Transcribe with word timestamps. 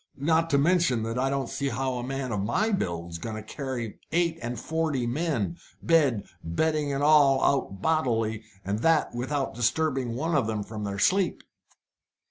Not 0.17 0.49
to 0.49 0.57
mention 0.57 1.03
that 1.03 1.19
I 1.19 1.29
don't 1.29 1.47
see 1.47 1.69
how 1.69 1.93
a 1.99 2.03
man 2.03 2.31
of 2.31 2.39
my 2.41 2.71
build's 2.71 3.19
going 3.19 3.35
to 3.35 3.43
carry 3.43 3.99
eight 4.11 4.39
and 4.41 4.59
forty 4.59 5.05
men, 5.05 5.57
bed, 5.83 6.25
bedding, 6.43 6.91
and 6.91 7.03
all, 7.03 7.43
out 7.43 7.83
bodily, 7.83 8.43
and 8.65 8.79
that 8.79 9.13
without 9.13 9.53
disturbing 9.53 10.15
one 10.15 10.33
of 10.33 10.47
them 10.47 10.63
from 10.63 10.87
sleep." 10.97 11.43